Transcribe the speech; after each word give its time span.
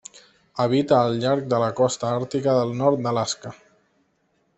Habita 0.63 0.95
al 1.07 1.17
llarg 1.23 1.45
de 1.53 1.59
la 1.63 1.67
costa 1.79 2.07
àrtica 2.13 2.57
del 2.61 2.73
nord 2.81 3.05
d'Alaska. 3.05 3.53